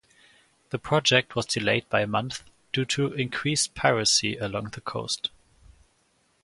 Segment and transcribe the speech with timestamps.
[0.71, 5.29] The project was delayed by a month due to increased piracy along the coast.